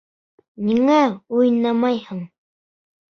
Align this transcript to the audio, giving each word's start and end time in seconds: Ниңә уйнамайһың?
Ниңә 0.69 0.95
уйнамайһың? 1.39 2.23